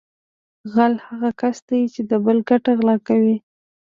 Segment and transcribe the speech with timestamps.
[0.73, 3.37] غل هغه کس دی چې د بل ګټه غلا کوي